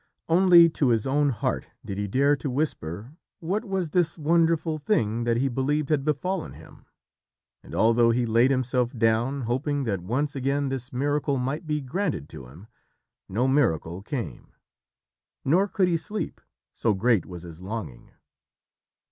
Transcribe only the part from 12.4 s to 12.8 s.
him,